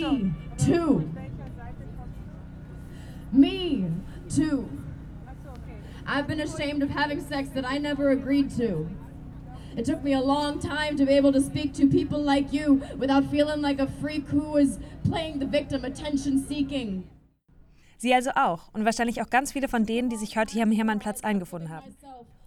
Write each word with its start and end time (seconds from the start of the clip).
Too. 0.00 1.10
Me 3.32 3.86
too. 4.28 4.68
I've 6.06 6.26
been 6.26 6.40
ashamed 6.40 6.82
of 6.82 6.90
having 6.90 7.20
sex 7.20 7.48
that 7.50 7.64
I 7.64 7.78
never 7.78 8.10
agreed 8.10 8.50
to. 8.56 8.88
It 9.76 9.84
took 9.84 10.02
me 10.02 10.14
a 10.14 10.20
long 10.20 10.58
time 10.58 10.96
to 10.96 11.04
be 11.04 11.12
able 11.12 11.32
to 11.32 11.40
speak 11.40 11.74
to 11.74 11.86
people 11.86 12.18
like 12.22 12.52
you 12.52 12.82
without 12.98 13.30
feeling 13.30 13.60
like 13.60 13.78
a 13.78 13.86
freak 14.00 14.26
who 14.28 14.52
was 14.52 14.78
playing 15.04 15.38
the 15.38 15.46
victim, 15.46 15.84
attention 15.84 16.38
seeking. 16.38 17.04
Sie 17.98 18.14
also 18.14 18.30
auch 18.34 18.72
und 18.72 18.84
wahrscheinlich 18.84 19.20
auch 19.22 19.30
ganz 19.30 19.52
viele 19.52 19.68
von 19.68 19.84
denen, 19.84 20.08
die 20.08 20.16
sich 20.16 20.36
heute 20.36 20.52
hier 20.52 20.62
am 20.62 20.72
Hermannplatz 20.72 21.22
eingefunden 21.22 21.70
haben. 21.70 21.94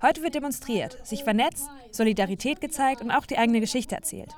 Heute 0.02 0.24
wird 0.24 0.36
demonstriert, 0.36 1.06
sich 1.06 1.24
vernetzt, 1.24 1.68
Solidarität 1.92 2.62
gezeigt 2.62 3.02
und 3.02 3.12
auch 3.12 3.26
die 3.26 3.38
eigene 3.38 3.60
Geschichte 3.60 3.96
erzählt. 3.96 4.34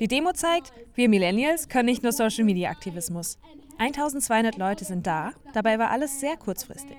Die 0.00 0.08
Demo 0.08 0.32
zeigt, 0.32 0.72
wir 0.94 1.08
Millennials 1.08 1.68
können 1.68 1.86
nicht 1.86 2.02
nur 2.02 2.10
Social-Media-Aktivismus. 2.10 3.38
1200 3.78 4.56
Leute 4.58 4.84
sind 4.84 5.06
da, 5.06 5.30
dabei 5.52 5.78
war 5.78 5.90
alles 5.90 6.18
sehr 6.18 6.36
kurzfristig. 6.36 6.96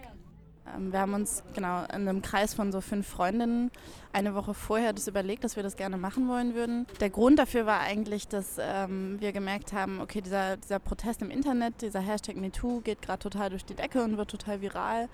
Ähm, 0.74 0.94
wir 0.94 1.00
haben 1.00 1.14
uns 1.14 1.44
genau 1.54 1.84
in 1.84 2.08
einem 2.08 2.22
Kreis 2.22 2.54
von 2.54 2.72
so 2.72 2.80
fünf 2.80 3.06
Freundinnen 3.06 3.70
eine 4.14 4.34
Woche 4.34 4.54
vorher 4.54 4.94
das 4.94 5.10
überlegt, 5.10 5.44
dass 5.44 5.58
wir 5.58 5.64
das 5.64 5.76
gerne 5.76 5.98
machen 5.98 6.30
wollen 6.30 6.56
würden. 6.56 6.88
Der 7.02 7.10
Grund 7.10 7.38
dafür 7.38 7.66
war 7.66 7.82
eigentlich, 7.82 8.30
dass 8.30 8.56
ähm, 8.60 9.18
wir 9.20 9.34
gemerkt 9.34 9.74
haben, 9.74 10.00
okay, 10.00 10.22
dieser, 10.22 10.56
dieser 10.56 10.80
Protest 10.80 11.22
im 11.22 11.30
Internet, 11.30 11.82
dieser 11.82 12.00
Hashtag 12.00 12.38
MeToo 12.38 12.80
geht 12.80 13.02
gerade 13.02 13.20
total 13.20 13.50
durch 13.50 13.66
die 13.66 13.76
Decke 13.76 14.06
und 14.06 14.16
wird 14.16 14.32
total 14.32 14.62
viral. 14.62 15.10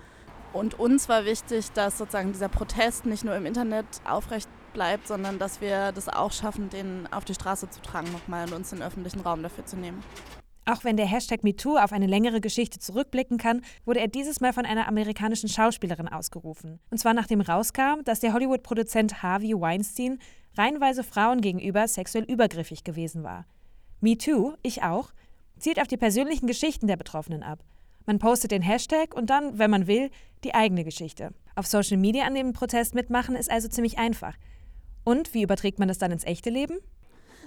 Und 0.52 0.78
uns 0.78 1.08
war 1.08 1.24
wichtig, 1.24 1.72
dass 1.72 1.98
sozusagen 1.98 2.32
dieser 2.32 2.48
Protest 2.48 3.06
nicht 3.06 3.24
nur 3.24 3.34
im 3.34 3.46
Internet 3.46 3.86
aufrecht 4.04 4.48
bleibt, 4.72 5.06
sondern 5.06 5.38
dass 5.38 5.60
wir 5.60 5.92
das 5.92 6.08
auch 6.08 6.32
schaffen, 6.32 6.70
den 6.70 7.08
auf 7.12 7.24
die 7.24 7.34
Straße 7.34 7.70
zu 7.70 7.80
tragen 7.82 8.10
nochmal 8.12 8.46
und 8.46 8.54
uns 8.54 8.70
den 8.70 8.82
öffentlichen 8.82 9.20
Raum 9.20 9.42
dafür 9.42 9.64
zu 9.66 9.76
nehmen. 9.76 10.02
Auch 10.64 10.84
wenn 10.84 10.96
der 10.96 11.06
Hashtag 11.06 11.42
MeToo 11.42 11.76
auf 11.76 11.92
eine 11.92 12.06
längere 12.06 12.40
Geschichte 12.40 12.78
zurückblicken 12.78 13.36
kann, 13.36 13.62
wurde 13.84 14.00
er 14.00 14.06
dieses 14.06 14.40
Mal 14.40 14.52
von 14.52 14.64
einer 14.64 14.86
amerikanischen 14.86 15.48
Schauspielerin 15.48 16.06
ausgerufen. 16.06 16.78
Und 16.90 16.98
zwar 16.98 17.14
nachdem 17.14 17.40
rauskam, 17.40 18.04
dass 18.04 18.20
der 18.20 18.32
Hollywood-Produzent 18.32 19.22
Harvey 19.22 19.54
Weinstein 19.60 20.20
reihenweise 20.56 21.02
Frauen 21.02 21.40
gegenüber 21.40 21.88
sexuell 21.88 22.24
übergriffig 22.24 22.84
gewesen 22.84 23.24
war. 23.24 23.44
MeToo, 24.00 24.54
ich 24.62 24.82
auch, 24.82 25.12
zielt 25.58 25.80
auf 25.80 25.88
die 25.88 25.96
persönlichen 25.96 26.46
Geschichten 26.46 26.86
der 26.86 26.96
Betroffenen 26.96 27.42
ab. 27.42 27.64
Man 28.06 28.18
postet 28.18 28.50
den 28.50 28.62
Hashtag 28.62 29.14
und 29.14 29.30
dann, 29.30 29.58
wenn 29.58 29.70
man 29.70 29.86
will, 29.86 30.10
die 30.44 30.54
eigene 30.54 30.84
Geschichte. 30.84 31.32
Auf 31.54 31.66
Social 31.66 31.96
Media 31.96 32.24
an 32.24 32.34
dem 32.34 32.52
Protest 32.52 32.94
mitmachen 32.94 33.36
ist 33.36 33.50
also 33.50 33.68
ziemlich 33.68 33.98
einfach. 33.98 34.34
Und 35.04 35.34
wie 35.34 35.42
überträgt 35.42 35.78
man 35.78 35.88
das 35.88 35.98
dann 35.98 36.12
ins 36.12 36.24
echte 36.24 36.50
Leben? 36.50 36.78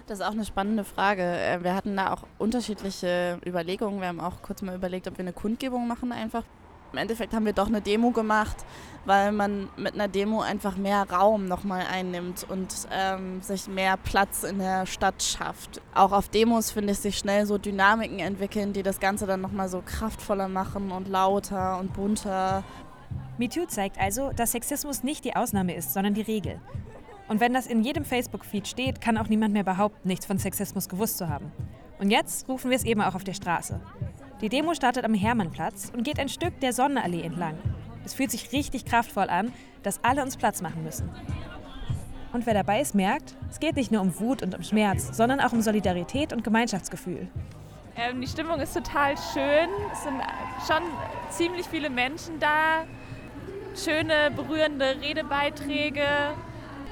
Das 0.08 0.20
ist 0.20 0.26
auch 0.26 0.32
eine 0.32 0.46
spannende 0.46 0.84
Frage. 0.84 1.24
Äh, 1.24 1.64
wir 1.64 1.74
hatten 1.74 1.96
da 1.96 2.14
auch 2.14 2.24
unterschiedliche 2.38 3.40
Überlegungen. 3.46 4.02
Wir 4.02 4.08
haben 4.08 4.20
auch 4.20 4.42
kurz 4.42 4.62
mal 4.62 4.76
überlegt, 4.76 5.08
ob 5.08 5.18
wir 5.18 5.24
eine 5.24 5.34
Kundgebung 5.34 5.88
machen 5.88 6.12
einfach. 6.12 6.44
Im 6.92 7.00
Endeffekt 7.00 7.34
haben 7.34 7.46
wir 7.46 7.54
doch 7.54 7.68
eine 7.68 7.82
Demo 7.82 8.12
gemacht, 8.12 8.56
weil 9.04 9.32
man 9.32 9.68
mit 9.76 9.96
einer 9.96 10.08
Demo 10.08 10.42
einfach 10.42 10.78
mehr 10.78 11.10
Raum 11.10 11.46
nochmal 11.46 11.86
einnimmt 11.92 12.46
und 12.48 12.74
ähm, 12.90 13.42
sich 13.42 13.68
mehr 13.68 13.98
Platz 13.98 14.44
in 14.44 14.60
der 14.60 14.86
Stadt 14.86 15.22
schafft. 15.22 15.82
Auch 15.94 16.14
auf 16.14 16.30
Demos 16.30 16.72
finde 16.72 16.94
ich 16.94 17.00
sich 17.00 17.18
schnell 17.18 17.48
so 17.48 17.58
Dynamiken 17.58 18.20
entwickeln, 18.20 18.72
die 18.72 18.84
das 18.84 19.02
Ganze 19.02 19.26
dann 19.26 19.42
nochmal 19.42 19.68
so 19.68 19.82
kraftvoller 19.86 20.48
machen 20.48 20.92
und 20.92 21.10
lauter 21.10 21.80
und 21.80 21.92
bunter. 21.92 22.64
MeToo 23.38 23.66
zeigt 23.66 24.00
also, 24.00 24.32
dass 24.34 24.54
Sexismus 24.54 25.04
nicht 25.04 25.26
die 25.26 25.36
Ausnahme 25.36 25.76
ist, 25.76 25.94
sondern 25.94 26.14
die 26.14 26.22
Regel. 26.22 26.62
Und 27.28 27.40
wenn 27.40 27.54
das 27.54 27.66
in 27.66 27.84
jedem 27.84 28.06
Facebook-Feed 28.06 28.68
steht, 28.68 29.02
kann 29.02 29.18
auch 29.18 29.28
niemand 29.30 29.54
mehr 29.54 29.64
behaupten, 29.64 30.08
nichts 30.08 30.26
von 30.26 30.38
Sexismus 30.38 30.88
gewusst 30.88 31.18
zu 31.18 31.28
haben. 31.28 31.52
Und 31.98 32.12
jetzt 32.12 32.48
rufen 32.48 32.70
wir 32.70 32.78
es 32.78 32.84
eben 32.84 33.02
auch 33.02 33.16
auf 33.16 33.24
der 33.24 33.34
Straße. 33.34 33.80
Die 34.42 34.50
Demo 34.50 34.74
startet 34.74 35.06
am 35.06 35.14
Hermannplatz 35.14 35.92
und 35.96 36.04
geht 36.04 36.20
ein 36.20 36.30
Stück 36.30 36.60
der 36.60 36.74
Sonnenallee 36.74 37.22
entlang. 37.22 37.58
Es 38.04 38.14
fühlt 38.14 38.30
sich 38.30 38.52
richtig 38.52 38.86
kraftvoll 38.86 39.30
an, 39.30 39.52
dass 39.82 40.04
alle 40.04 40.22
uns 40.22 40.38
Platz 40.38 40.62
machen 40.62 40.84
müssen. 40.84 41.10
Und 42.32 42.46
wer 42.46 42.54
dabei 42.54 42.82
ist, 42.82 42.94
merkt, 42.94 43.34
es 43.50 43.60
geht 43.60 43.78
nicht 43.78 43.92
nur 43.92 44.02
um 44.02 44.20
Wut 44.20 44.44
und 44.44 44.54
um 44.54 44.62
Schmerz, 44.62 45.16
sondern 45.16 45.40
auch 45.40 45.54
um 45.54 45.62
Solidarität 45.62 46.34
und 46.34 46.44
Gemeinschaftsgefühl. 46.44 47.28
Ähm, 47.96 48.20
die 48.20 48.28
Stimmung 48.28 48.60
ist 48.60 48.74
total 48.74 49.16
schön. 49.18 49.70
Es 49.94 50.04
sind 50.04 50.22
schon 50.68 50.84
ziemlich 51.30 51.66
viele 51.66 51.90
Menschen 51.90 52.40
da. 52.40 52.84
Schöne, 53.74 54.32
berührende 54.36 54.98
Redebeiträge 55.02 56.04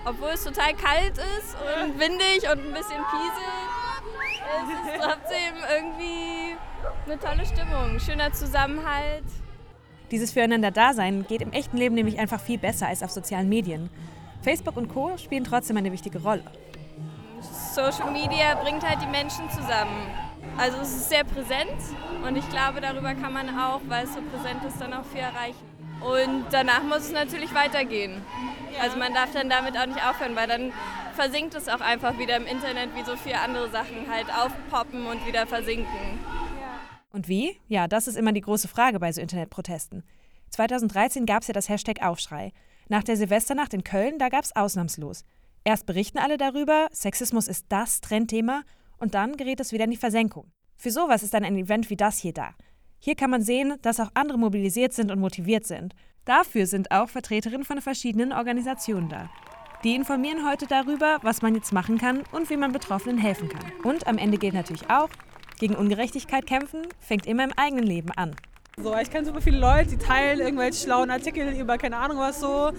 obwohl 0.06 0.30
es 0.30 0.44
total 0.44 0.74
kalt 0.74 1.18
ist 1.18 1.56
und 1.84 2.00
windig 2.00 2.44
und 2.44 2.60
ein 2.60 2.74
bisschen 2.74 3.02
pieselt, 3.12 3.74
es 4.56 4.70
ist 4.70 5.02
trotzdem 5.02 5.54
irgendwie 5.78 6.56
eine 7.06 7.20
tolle 7.20 7.46
Stimmung, 7.46 8.00
schöner 8.00 8.32
Zusammenhalt. 8.34 9.24
Dieses 10.12 10.32
Füreinander-Dasein 10.32 11.26
geht 11.28 11.42
im 11.42 11.52
echten 11.52 11.78
Leben 11.78 11.96
nämlich 11.96 12.20
einfach 12.20 12.40
viel 12.40 12.60
besser 12.60 12.88
als 12.88 13.02
auf 13.02 13.12
sozialen 13.12 13.50
Medien. 13.50 13.90
Facebook 14.42 14.78
und 14.78 14.90
Co. 14.90 15.18
spielen 15.18 15.44
trotzdem 15.44 15.78
eine 15.78 15.92
wichtige 15.92 16.22
Rolle. 16.22 16.44
Social 17.74 18.12
Media 18.12 18.56
bringt 18.62 18.88
halt 18.88 19.02
die 19.02 19.08
Menschen 19.08 19.50
zusammen. 19.50 20.08
Also 20.58 20.78
es 20.82 20.90
ist 20.90 21.10
sehr 21.10 21.24
präsent 21.24 21.80
und 22.26 22.36
ich 22.36 22.48
glaube, 22.50 22.80
darüber 22.82 23.16
kann 23.16 23.34
man 23.34 23.50
auch, 23.58 23.82
weil 23.88 24.04
es 24.04 24.14
so 24.14 24.22
präsent 24.22 24.64
ist, 24.66 24.80
dann 24.80 24.94
auch 24.94 25.06
viel 25.06 25.22
erreichen. 25.22 25.73
Und 26.04 26.46
danach 26.52 26.84
muss 26.84 27.00
es 27.00 27.12
natürlich 27.12 27.54
weitergehen. 27.54 28.22
Also 28.82 28.98
man 28.98 29.14
darf 29.14 29.32
dann 29.32 29.50
damit 29.50 29.78
auch 29.78 29.86
nicht 29.86 30.06
aufhören, 30.06 30.36
weil 30.36 30.48
dann 30.48 30.74
versinkt 31.16 31.56
es 31.56 31.70
auch 31.70 31.80
einfach 31.80 32.18
wieder 32.18 32.36
im 32.38 32.46
Internet, 32.46 32.96
wie 32.96 33.04
so 33.04 33.16
viele 33.16 33.40
andere 33.40 33.70
Sachen 33.70 34.10
halt 34.10 34.28
aufpoppen 34.30 35.06
und 35.06 35.26
wieder 35.26 35.48
versinken. 35.48 36.20
Und 37.12 37.28
wie? 37.28 37.58
Ja, 37.68 37.88
das 37.88 38.08
ist 38.08 38.18
immer 38.18 38.34
die 38.34 38.42
große 38.42 38.68
Frage 38.68 39.00
bei 39.00 39.12
so 39.12 39.22
Internetprotesten. 39.22 40.04
2013 40.50 41.26
gab 41.26 41.42
es 41.42 41.48
ja 41.48 41.54
das 41.54 41.70
Hashtag 41.70 42.02
Aufschrei. 42.02 42.52
Nach 42.90 43.04
der 43.04 43.16
Silvesternacht 43.16 43.74
in 43.74 43.84
Köln, 43.84 44.20
da 44.20 44.30
gab 44.30 44.44
es 44.44 44.56
ausnahmslos. 44.56 45.24
Erst 45.64 45.86
berichten 45.86 46.18
alle 46.18 46.38
darüber, 46.38 46.88
Sexismus 46.92 47.48
ist 47.48 47.68
das 47.70 48.02
Trendthema, 48.02 48.64
und 48.98 49.16
dann 49.16 49.38
gerät 49.38 49.60
es 49.60 49.72
wieder 49.72 49.86
in 49.86 49.92
die 49.92 49.98
Versenkung. 49.98 50.52
Für 50.78 50.92
sowas 50.92 51.24
ist 51.24 51.34
dann 51.34 51.44
ein 51.44 51.58
Event 51.58 51.90
wie 51.90 51.96
das 51.96 52.18
hier 52.20 52.34
da. 52.34 52.56
Hier 53.06 53.16
kann 53.16 53.32
man 53.32 53.42
sehen, 53.42 53.74
dass 53.82 54.00
auch 54.00 54.12
andere 54.14 54.38
mobilisiert 54.38 54.94
sind 54.94 55.12
und 55.12 55.20
motiviert 55.20 55.66
sind. 55.66 55.94
Dafür 56.24 56.68
sind 56.68 56.90
auch 56.92 57.10
Vertreterinnen 57.10 57.66
von 57.66 57.82
verschiedenen 57.82 58.32
Organisationen 58.32 59.10
da. 59.10 59.30
Die 59.84 59.94
informieren 59.94 60.50
heute 60.50 60.68
darüber, 60.68 61.20
was 61.22 61.42
man 61.42 61.54
jetzt 61.54 61.74
machen 61.74 61.98
kann 61.98 62.24
und 62.32 62.50
wie 62.50 62.56
man 62.56 62.72
Betroffenen 62.72 63.18
helfen 63.18 63.50
kann. 63.50 63.74
Und 63.84 64.08
am 64.08 64.18
Ende 64.18 64.38
gilt 64.38 64.54
natürlich 64.54 64.90
auch, 64.90 65.10
gegen 65.60 65.76
Ungerechtigkeit 65.76 66.46
kämpfen 66.46 66.84
fängt 67.02 67.26
immer 67.26 67.44
im 67.44 67.52
eigenen 67.58 67.84
Leben 67.84 68.10
an. 68.12 68.38
So, 68.78 68.96
ich 68.96 69.12
kenne 69.12 69.26
super 69.26 69.42
viele 69.42 69.60
Leute, 69.60 69.90
die 69.90 69.98
teilen 69.98 70.40
irgendwelche 70.40 70.82
schlauen 70.86 71.12
Artikel 71.12 71.46
über 71.60 71.78
keine 71.78 71.98
Ahnung 71.98 72.20
was 72.20 72.40
so. 72.40 72.72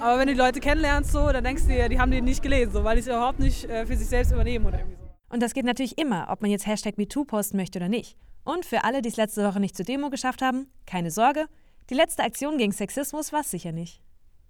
Aber 0.00 0.18
wenn 0.18 0.26
du 0.26 0.32
die 0.32 0.40
Leute 0.40 0.60
kennenlernst, 0.60 1.12
so, 1.12 1.30
dann 1.30 1.44
denkst 1.44 1.64
du 1.64 1.68
dir, 1.68 1.90
die 1.90 2.00
haben 2.00 2.10
die 2.10 2.22
nicht 2.22 2.42
gelesen, 2.42 2.72
so, 2.72 2.82
weil 2.82 2.96
die 2.96 3.00
es 3.00 3.08
überhaupt 3.08 3.40
nicht 3.40 3.68
äh, 3.68 3.84
für 3.84 3.94
sich 3.94 4.08
selbst 4.08 4.32
übernehmen 4.32 4.64
oder 4.64 4.78
irgendwie 4.78 4.96
so. 4.96 5.05
Und 5.36 5.42
das 5.42 5.52
geht 5.52 5.66
natürlich 5.66 5.98
immer, 5.98 6.28
ob 6.30 6.40
man 6.40 6.50
jetzt 6.50 6.66
Hashtag 6.66 6.96
MeToo 6.96 7.26
posten 7.26 7.58
möchte 7.58 7.78
oder 7.78 7.90
nicht. 7.90 8.16
Und 8.44 8.64
für 8.64 8.84
alle, 8.84 9.02
die 9.02 9.10
es 9.10 9.18
letzte 9.18 9.44
Woche 9.44 9.60
nicht 9.60 9.76
zur 9.76 9.84
Demo 9.84 10.08
geschafft 10.08 10.40
haben, 10.40 10.66
keine 10.86 11.10
Sorge, 11.10 11.44
die 11.90 11.94
letzte 11.94 12.22
Aktion 12.22 12.56
gegen 12.56 12.72
Sexismus 12.72 13.34
war 13.34 13.40
es 13.40 13.50
sicher 13.50 13.70
nicht. 13.70 14.00